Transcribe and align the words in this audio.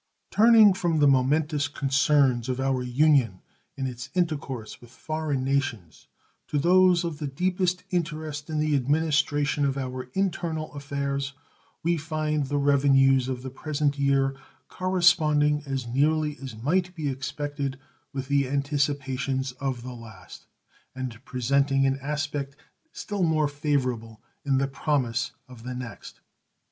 Turning 0.31 0.73
from 0.73 0.97
the 0.97 1.07
momentous 1.07 1.67
concerns 1.67 2.49
of 2.49 2.59
our 2.59 2.81
Union 2.81 3.39
in 3.77 3.85
its 3.85 4.09
intercourse 4.15 4.81
with 4.81 4.89
foreign 4.89 5.43
nations 5.43 6.07
to 6.47 6.57
those 6.57 7.03
of 7.03 7.19
the 7.19 7.27
deepest 7.27 7.83
interest 7.91 8.49
in 8.49 8.57
the 8.57 8.75
administration 8.75 9.63
of 9.63 9.77
our 9.77 10.09
internal 10.15 10.73
affairs, 10.73 11.33
we 11.83 11.97
find 11.97 12.47
the 12.47 12.57
revenues 12.57 13.27
of 13.27 13.43
the 13.43 13.51
present 13.51 13.99
year 13.99 14.35
corresponding 14.69 15.61
as 15.67 15.85
nearly 15.85 16.35
as 16.41 16.55
might 16.55 16.95
be 16.95 17.07
expected 17.07 17.77
with 18.11 18.27
the 18.27 18.49
anticipations 18.49 19.51
of 19.59 19.83
the 19.83 19.93
last, 19.93 20.47
and 20.95 21.23
presenting 21.25 21.85
an 21.85 21.99
aspect 22.01 22.55
still 22.91 23.21
more 23.21 23.47
favorable 23.47 24.19
in 24.43 24.57
the 24.57 24.67
promise 24.67 25.33
of 25.47 25.61
the 25.61 25.75
next. 25.75 26.21